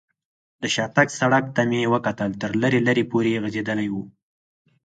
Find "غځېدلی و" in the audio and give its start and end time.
3.43-3.95